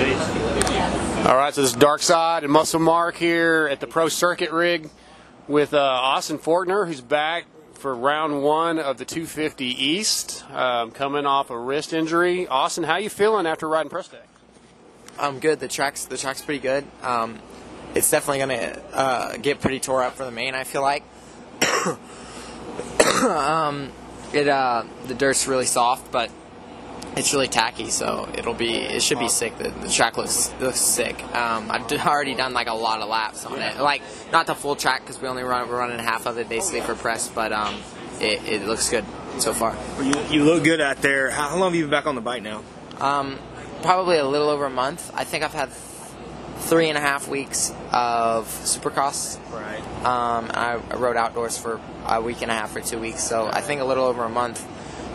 [0.00, 4.50] All right, so this is Dark Side and Muscle Mark here at the Pro Circuit
[4.50, 4.88] Rig
[5.46, 7.44] with uh, Austin Forkner, who's back
[7.74, 12.48] for round one of the 250 East, um, coming off a wrist injury.
[12.48, 14.22] Austin, how you feeling after riding press day?
[15.18, 15.60] I'm good.
[15.60, 16.86] The track's the track's pretty good.
[17.02, 17.38] Um,
[17.94, 20.54] it's definitely gonna uh, get pretty tore up for the main.
[20.54, 21.04] I feel like.
[23.22, 23.92] um,
[24.32, 26.30] it uh, the dirt's really soft, but
[27.16, 29.56] it's really tacky, so it'll be it should be sick.
[29.58, 31.22] The, the track looks looks sick.
[31.34, 34.02] Um, I've d- already done like a lot of laps on it, like
[34.32, 36.94] not the full track because we only run we're running half of it basically for
[36.94, 37.80] press, but um,
[38.20, 39.04] it, it looks good
[39.38, 39.76] so far.
[40.02, 41.30] You, you look good out there.
[41.30, 42.62] How, how long have you been back on the bike now?
[43.00, 43.38] Um,
[43.82, 45.10] probably a little over a month.
[45.14, 45.70] I think I've had
[46.60, 49.38] three and a half weeks of supercross.
[49.52, 49.80] Right.
[50.04, 53.46] Um, I, I rode outdoors for a week and a half or two weeks, so
[53.46, 54.64] I think a little over a month.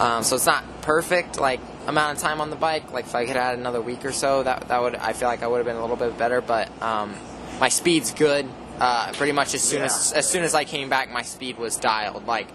[0.00, 2.92] Um, so it's not perfect, like amount of time on the bike.
[2.92, 5.42] Like if I could add another week or so, that that would I feel like
[5.42, 6.40] I would have been a little bit better.
[6.40, 7.14] But um,
[7.60, 8.46] my speed's good.
[8.78, 11.76] Uh, pretty much as soon as as soon as I came back, my speed was
[11.76, 12.26] dialed.
[12.26, 12.46] Like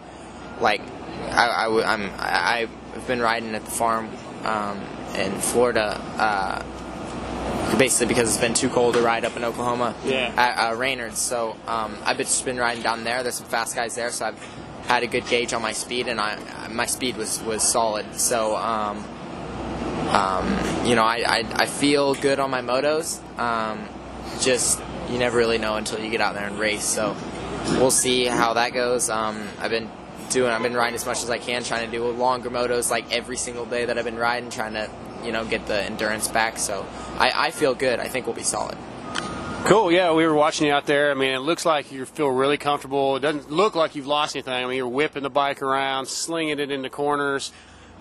[0.61, 0.81] like
[1.31, 4.09] I, I w- I'm I, I've been riding at the farm
[4.45, 4.79] um,
[5.15, 5.99] in Florida.
[6.17, 6.63] Uh,
[7.77, 10.31] basically because it's been too cold to ride up in Oklahoma Yeah.
[10.37, 11.19] at uh, Raynard's.
[11.19, 13.23] So um, I've been- just been riding down there.
[13.23, 14.39] There's some fast guys there, so I've
[14.87, 16.37] had a good gauge on my speed, and I
[16.71, 18.05] my speed was was solid.
[18.19, 19.03] So um,
[20.13, 23.19] um, you know, I, I I feel good on my motos.
[23.39, 23.87] Um,
[24.41, 26.85] just you never really know until you get out there and race.
[26.85, 27.15] So
[27.71, 29.09] we'll see how that goes.
[29.09, 29.89] Um, I've been
[30.29, 33.11] doing I've been riding as much as I can, trying to do longer motos like
[33.11, 34.89] every single day that I've been riding, trying to
[35.23, 36.57] you know get the endurance back.
[36.57, 36.85] So
[37.17, 37.99] I, I feel good.
[37.99, 38.77] I think we'll be solid.
[39.65, 39.93] Cool.
[39.93, 41.09] Yeah, we were watching you out there.
[41.09, 43.15] I mean, it looks like you feel really comfortable.
[43.15, 44.53] It doesn't look like you've lost anything.
[44.53, 47.53] I mean, you're whipping the bike around, slinging it into corners.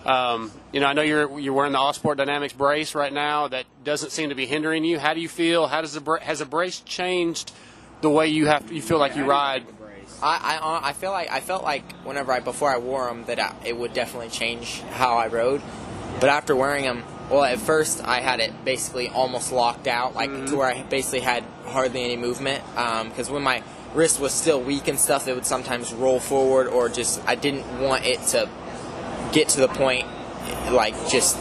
[0.05, 3.47] Um, you know, I know you're you're wearing the Allsport Dynamics brace right now.
[3.47, 4.99] That doesn't seem to be hindering you.
[4.99, 5.67] How do you feel?
[5.67, 7.53] How does the bra- has the brace changed
[8.01, 9.65] the way you have you feel like you ride?
[10.21, 13.39] I, I, I feel like I felt like whenever I before I wore them that
[13.39, 15.61] I, it would definitely change how I rode,
[16.19, 20.29] but after wearing them, well, at first I had it basically almost locked out, like
[20.47, 22.63] to where I basically had hardly any movement.
[22.75, 23.63] Because when my
[23.93, 27.81] wrist was still weak and stuff, it would sometimes roll forward, or just I didn't
[27.81, 28.49] want it to
[29.33, 30.07] get to the point,
[30.71, 31.35] like just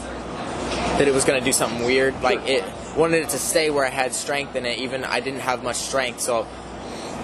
[0.98, 2.20] that it was going to do something weird.
[2.22, 2.64] Like it
[2.96, 5.76] wanted it to stay where I had strength in it, even I didn't have much
[5.76, 6.46] strength, so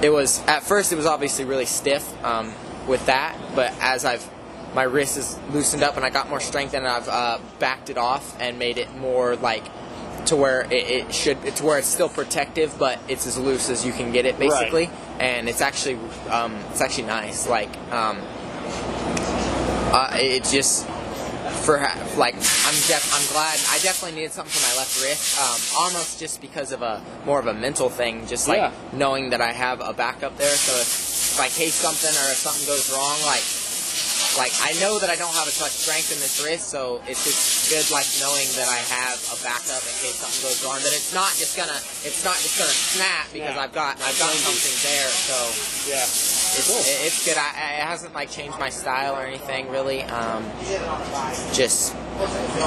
[0.03, 2.55] it was at first it was obviously really stiff um,
[2.87, 4.29] with that, but as I've
[4.75, 7.97] my wrist is loosened up and I got more strength and I've uh, backed it
[7.97, 9.65] off and made it more like
[10.27, 13.85] to where it, it should to where it's still protective, but it's as loose as
[13.87, 15.99] you can get it basically, and it's actually
[16.29, 17.49] um, it's actually nice.
[17.49, 18.19] Like um,
[19.93, 20.87] uh, it just
[21.65, 21.79] for
[22.17, 25.39] like I'm def- I'm glad I definitely needed something for my left wrist.
[25.41, 28.73] Um, almost just because of a more of a mental thing, just like Yeah.
[28.93, 30.55] knowing that I have a backup there.
[30.55, 33.45] So if, if I case something or if something goes wrong, like
[34.37, 37.25] like I know that I don't have as much strength in this wrist, so it's
[37.25, 40.79] just good like knowing that I have a backup in case something goes wrong.
[40.85, 43.65] That it's not just gonna it's not just gonna snap because Yeah.
[43.65, 45.09] I've got I've got something there.
[45.11, 45.37] So
[45.91, 46.05] Yeah.
[46.59, 47.37] It's, it- it's good.
[47.39, 47.49] I,
[47.79, 50.03] it hasn't like changed my style or anything really.
[50.03, 50.45] Um,
[51.53, 51.95] just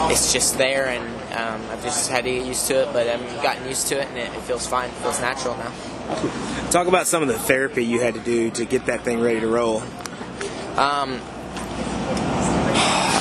[0.09, 1.03] it's just there, and
[1.33, 2.93] um, I've just had to get used to it.
[2.93, 4.89] But I've gotten used to it, and it, it feels fine.
[4.89, 5.71] It feels natural now.
[6.71, 9.39] Talk about some of the therapy you had to do to get that thing ready
[9.41, 9.81] to roll.
[10.77, 11.19] Um,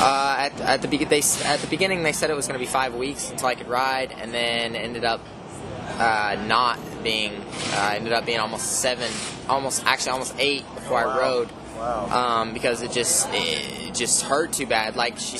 [0.02, 2.64] uh, at, at the be- they at the beginning they said it was going to
[2.64, 5.20] be five weeks until I could ride, and then ended up
[5.98, 7.32] uh, not being.
[7.72, 9.10] Uh, ended up being almost seven,
[9.48, 11.48] almost actually almost eight before I rode.
[11.80, 14.96] Um, because it just it just hurt too bad.
[14.96, 15.38] Like she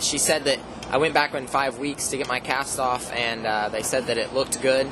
[0.00, 0.58] she said that
[0.90, 4.06] I went back in five weeks to get my cast off, and uh, they said
[4.06, 4.88] that it looked good.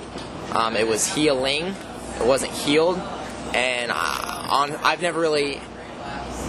[0.52, 1.74] Um, it was healing.
[2.20, 2.98] It wasn't healed,
[3.54, 5.60] and uh, on I've never really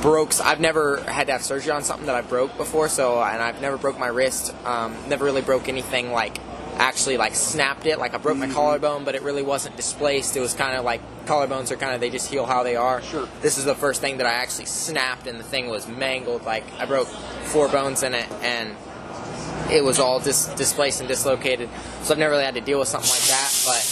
[0.02, 0.40] broke.
[0.42, 2.90] I've never had to have surgery on something that I broke before.
[2.90, 4.56] So, and I've never broke my wrist.
[4.66, 6.38] Um, never really broke anything like
[6.80, 8.00] actually like snapped it.
[8.00, 8.56] Like I broke my mm-hmm.
[8.56, 10.36] collarbone, but it really wasn't displaced.
[10.36, 13.02] It was kind of like collarbones are kind of they just heal how they are.
[13.02, 13.28] Sure.
[13.42, 16.44] This is the first thing that I actually snapped, and the thing was mangled.
[16.46, 18.76] Like I broke four bones in it, and
[19.70, 21.70] it was all dis- displaced and dislocated.
[22.02, 23.52] So I've never really had to deal with something like that.
[23.66, 23.84] But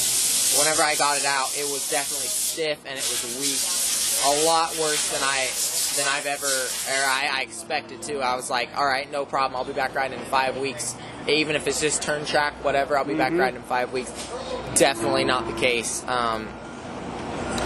[0.58, 3.62] whenever I got it out, it was definitely stiff and it was weak.
[4.26, 5.46] A lot worse than I
[5.98, 8.20] than I've ever or I, I expected to.
[8.20, 9.58] I was like, all right, no problem.
[9.58, 10.96] I'll be back riding in five weeks.
[11.28, 14.12] Even if it's just turn track, whatever, I'll be back riding in five weeks.
[14.76, 16.08] Definitely not the case.
[16.08, 16.48] Um,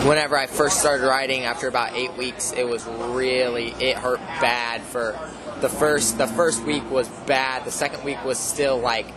[0.07, 4.81] whenever I first started riding after about eight weeks, it was really it hurt bad
[4.81, 5.17] for
[5.59, 7.65] the first the first week was bad.
[7.65, 9.07] The second week was still like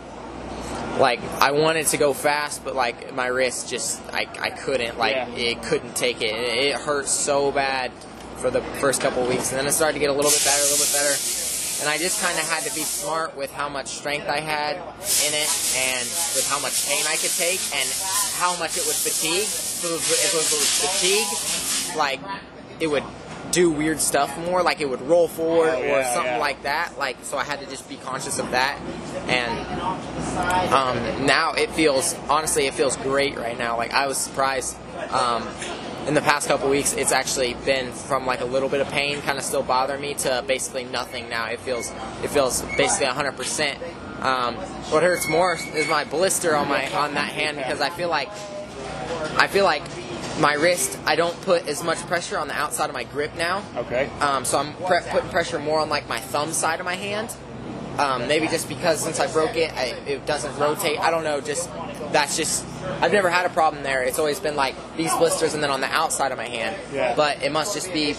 [0.99, 5.15] like I wanted to go fast, but like my wrist just I, I couldn't like
[5.15, 5.29] Yeah.
[5.29, 6.33] it couldn't take it.
[6.35, 7.91] It it hurt so bad
[8.37, 10.43] for the first couple of weeks, and then it started to get a little bit
[10.43, 11.15] better, a little bit better.
[11.81, 14.77] And I just kind of had to be smart with how much strength I had
[14.77, 16.05] in it, and
[16.35, 17.87] with how much pain I could take, and
[18.39, 19.43] how much it would fatigue.
[19.43, 20.71] If it was, if it was
[21.91, 22.19] fatigue, like
[22.79, 23.03] it would
[23.51, 26.37] do weird stuff more, like it would roll forward Oh, or yeah, something yeah.
[26.39, 26.97] like that.
[26.97, 28.79] Like so, I had to just be conscious of that,
[29.27, 29.51] and
[30.73, 34.75] um, now it feels honestly it feels great right now like i was surprised
[35.11, 35.43] um,
[36.07, 39.21] in the past couple weeks it's actually been from like a little bit of pain
[39.21, 41.91] kind of still bothering me to basically nothing now it feels
[42.23, 44.55] it feels basically 100% um,
[44.91, 48.29] what hurts more is my blister on my on that hand because i feel like
[49.37, 49.83] i feel like
[50.39, 53.63] my wrist i don't put as much pressure on the outside of my grip now
[53.77, 54.09] Okay.
[54.21, 57.33] um, so I'm pre- putting pressure more on like my thumb side of my hand.
[57.97, 60.99] Um, maybe just because since I broke it, I, it doesn't rotate.
[60.99, 61.39] I don't know.
[61.39, 61.69] Just
[62.11, 62.65] that's just
[63.01, 64.03] I've never had a problem there.
[64.03, 66.75] It's always been like these blisters and then on the outside of my hand.
[66.93, 67.13] Yeah.
[67.15, 68.13] But it must just be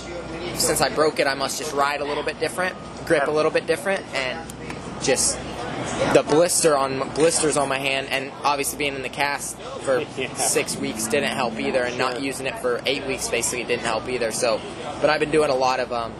[0.54, 2.74] since I broke it, I must just ride a little bit different,
[3.06, 4.46] grip a little bit different, and
[5.02, 5.38] just
[6.14, 10.32] the blister on blisters on my hand, and obviously being in the cast for Yeah.
[10.34, 14.08] six weeks didn't help either, and not using it for eight weeks basically didn't help
[14.08, 14.30] either.
[14.32, 14.60] So,
[15.00, 16.12] but I've been doing a lot of um,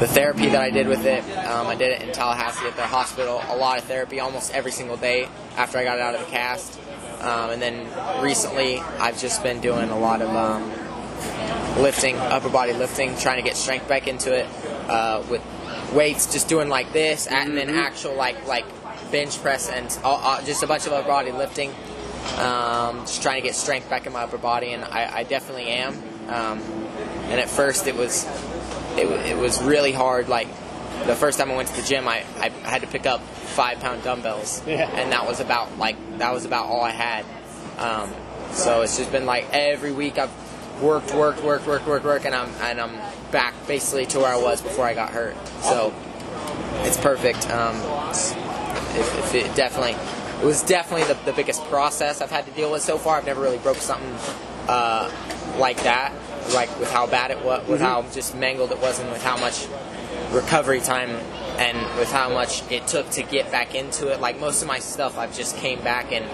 [0.00, 1.22] the therapy that I did with it.
[1.46, 3.42] Um, I did it in Tallahassee at the hospital.
[3.48, 6.30] A lot of therapy, almost every single day after I got it out of the
[6.30, 6.78] cast.
[7.20, 12.72] Um, and then recently, I've just been doing a lot of um, lifting, upper body
[12.72, 14.46] lifting, trying to get strength back into it
[14.88, 15.42] uh, with
[15.92, 18.64] weights, just doing like this, and then actual like like
[19.10, 21.74] bench press and uh, uh, just a bunch of upper body lifting.
[22.38, 25.68] Um, just trying to get strength back in my upper body, and I, I definitely
[25.68, 25.94] am.
[26.28, 26.60] Um,
[27.30, 28.26] and at first, it was
[28.96, 30.28] it, it was really hard.
[30.28, 30.48] Like
[31.06, 33.80] the first time I went to the gym, I, I had to pick up five
[33.80, 34.88] pound dumbbells, Yeah.
[34.90, 37.24] and that was about like that was about all I had.
[37.78, 38.10] Um,
[38.52, 40.30] so it's just been like every week I've
[40.82, 42.96] worked, worked, worked, worked, worked, worked, and I'm and I'm
[43.30, 45.34] back basically to where I was before I got hurt.
[45.62, 45.92] So
[46.82, 47.48] it's perfect.
[47.50, 47.76] Um,
[48.10, 48.34] it's-
[48.94, 49.92] it, it, it definitely
[50.40, 53.18] it was definitely the, the biggest process I've had to deal with so far.
[53.18, 54.14] I've never really broke something
[54.68, 55.10] uh,
[55.58, 56.12] like that,
[56.54, 59.36] like with how bad it was, with how just mangled it was, and with how
[59.36, 59.66] much
[60.32, 61.10] recovery time
[61.58, 64.20] and with how much it took to get back into it.
[64.20, 66.24] Like most of my stuff, I've just came back and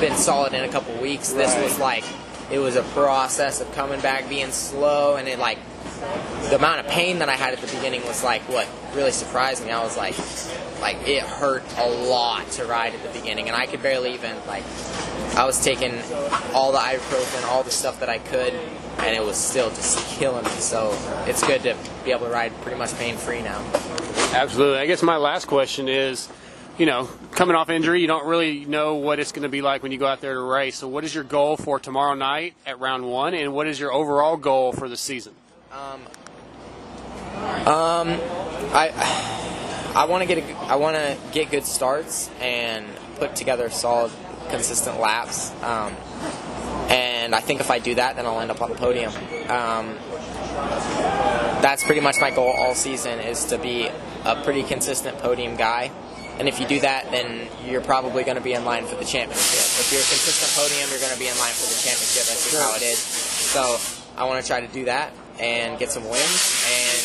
[0.00, 1.32] been solid in a couple weeks.
[1.32, 2.04] This was like
[2.50, 5.58] it was a process of coming back, being slow, and it like
[6.50, 9.64] the amount of pain that I had at the beginning was like what really surprised
[9.64, 9.70] me.
[9.70, 10.16] I was like,
[10.80, 14.36] like it hurt a lot to ride at the beginning, and I could barely even
[14.46, 14.64] like.
[15.36, 15.94] I was taking
[16.52, 18.52] all the ibuprofen, all the stuff that I could,
[18.98, 20.50] and it was still just killing me.
[20.50, 20.96] So
[21.26, 23.58] it's good to be able to ride pretty much pain free now.
[24.34, 24.78] Absolutely.
[24.78, 26.28] I guess my last question is,
[26.78, 29.82] you know, coming off injury, you don't really know what it's going to be like
[29.82, 30.76] when you go out there to race.
[30.76, 33.92] So, what is your goal for tomorrow night at round one, and what is your
[33.92, 35.34] overall goal for the season?
[35.70, 36.00] Um,
[37.66, 38.20] um,
[38.72, 38.92] I
[39.94, 42.86] I want to get a, I want to get good starts and
[43.16, 44.10] put together solid,
[44.50, 45.50] consistent laps.
[45.62, 45.94] Um,
[46.88, 49.12] and I think if I do that, then I'll end up on the podium.
[49.48, 49.96] Um,
[51.62, 53.88] that's pretty much my goal all season is to be
[54.24, 55.90] a pretty consistent podium guy.
[56.38, 59.04] And if you do that, then you're probably going to be in line for the
[59.04, 59.62] championship.
[59.78, 62.24] If you're a consistent podium, you're going to be in line for the championship.
[62.26, 62.98] That's just how it is.
[62.98, 63.78] So
[64.16, 67.00] I want to try to do that and get some wins and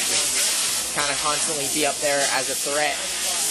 [0.98, 2.98] kind of constantly be up there as a threat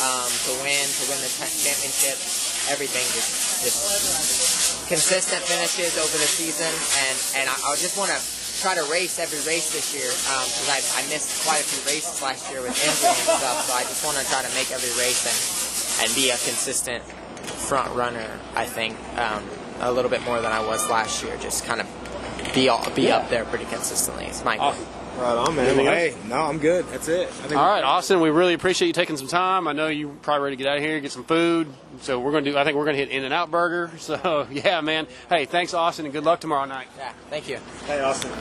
[0.03, 2.19] um, to win, to win the championship.
[2.69, 6.67] Everything just just consistent finishes over the season,
[7.07, 8.19] and and I, I just want to
[8.63, 12.23] try to race every race this year because I, I missed quite a few races
[12.23, 13.69] last year with injury and stuff.
[13.69, 15.39] So I just want to try to make every race and
[16.05, 17.05] and be a consistent
[17.69, 18.27] front runner.
[18.55, 19.45] I think um,
[19.81, 21.37] a little bit more than I was last year.
[21.39, 21.87] Just kind of
[22.55, 24.25] be all, be up there pretty consistently.
[24.27, 24.75] It's my goal.
[25.19, 25.65] Right on, man.
[25.67, 26.15] Anything Well, else?
[26.15, 26.87] hey, no, I'm good.
[26.89, 27.29] That's it.
[27.29, 29.67] I think All right, Austin, we really appreciate you taking some time.
[29.67, 31.69] I know you're probably ready to get out of here, get some food.
[32.03, 32.59] So we're going to do.
[32.59, 33.91] I think we're going to hit In-N-Out Burger.
[33.99, 35.07] So yeah, man.
[35.29, 36.87] Hey, thanks, Austin, and good luck tomorrow night.
[36.99, 37.59] Yeah, thank you.
[37.87, 38.31] Hey, Austin.